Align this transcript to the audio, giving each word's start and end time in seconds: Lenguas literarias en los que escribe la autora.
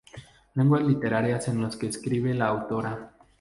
Lenguas 0.55 0.81
literarias 0.81 1.47
en 1.49 1.61
los 1.61 1.75
que 1.77 1.85
escribe 1.85 2.33
la 2.33 2.47
autora. 2.47 3.13